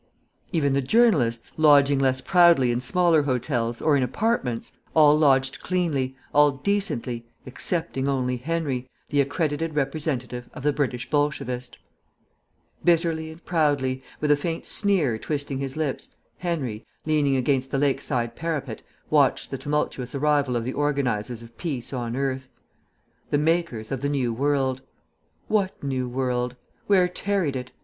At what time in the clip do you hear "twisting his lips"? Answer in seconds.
15.19-16.07